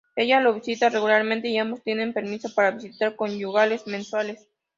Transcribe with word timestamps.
Ella 0.15 0.41
lo 0.41 0.55
visita 0.55 0.89
regularmente 0.89 1.47
y 1.47 1.59
ambos 1.59 1.83
tienen 1.83 2.11
permiso 2.11 2.49
para 2.55 2.71
visitas 2.71 3.13
conyugales 3.13 3.85
mensuales. 3.85 4.49